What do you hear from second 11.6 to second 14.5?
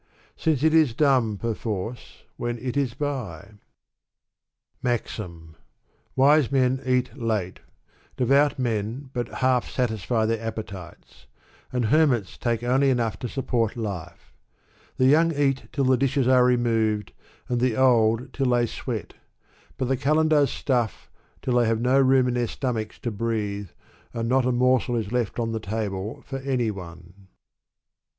and hermits take only enough to support life;